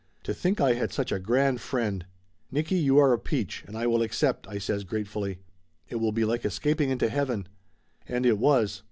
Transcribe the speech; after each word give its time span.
To 0.23 0.33
think 0.33 0.59
I 0.59 0.73
had 0.73 0.91
such 0.91 1.11
a 1.11 1.19
grand 1.19 1.61
friend! 1.61 2.07
"Nicky, 2.49 2.73
you 2.77 2.97
are 2.97 3.13
a 3.13 3.19
peach 3.19 3.63
and 3.67 3.77
I 3.77 3.85
will 3.85 4.01
accept!" 4.01 4.47
I 4.47 4.57
says 4.57 4.83
gratefully. 4.83 5.37
"It 5.89 5.97
will 5.97 6.11
be 6.11 6.25
like 6.25 6.43
escaping 6.43 6.89
into 6.89 7.07
heaven." 7.07 7.45
And 8.07 8.25
it 8.25 8.39
was. 8.39 8.79